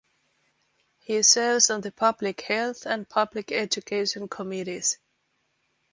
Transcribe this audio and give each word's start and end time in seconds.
He 1.01 1.21
serves 1.21 1.69
on 1.69 1.81
the 1.81 1.91
Public 1.91 2.41
Health 2.41 2.87
and 2.87 3.07
Public 3.07 3.51
Education 3.51 4.27
committees. 4.27 4.97